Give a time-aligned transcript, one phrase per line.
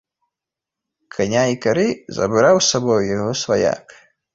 [1.17, 1.85] Каня і кары
[2.21, 4.01] забраў з сабою яго сваяк.